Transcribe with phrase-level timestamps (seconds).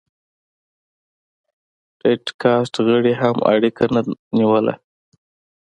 [1.99, 4.01] ټيټ کاست غړي هم اړیکه نه
[4.37, 4.73] نیوله.